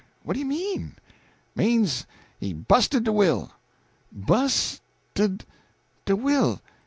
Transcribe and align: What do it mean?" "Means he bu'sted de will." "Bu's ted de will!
What 0.23 0.33
do 0.33 0.39
it 0.41 0.45
mean?" 0.47 0.95
"Means 1.53 2.07
he 2.39 2.53
bu'sted 2.53 3.03
de 3.03 3.11
will." 3.11 3.51
"Bu's 4.11 4.81
ted 5.13 5.45
de 6.05 6.15
will! 6.15 6.59